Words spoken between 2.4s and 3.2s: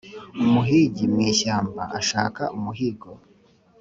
umuhigo